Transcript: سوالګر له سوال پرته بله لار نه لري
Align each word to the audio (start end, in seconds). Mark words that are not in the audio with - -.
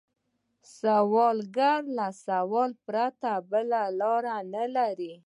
سوالګر 0.79 1.81
له 1.97 2.07
سوال 2.25 2.71
پرته 2.87 3.31
بله 3.51 3.81
لار 3.99 4.23
نه 4.53 4.63
لري 4.75 5.13